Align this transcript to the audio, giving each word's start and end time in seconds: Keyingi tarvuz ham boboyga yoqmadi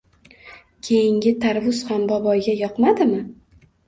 Keyingi 0.87 1.33
tarvuz 1.43 1.81
ham 1.89 2.07
boboyga 2.13 2.57
yoqmadi 2.63 3.07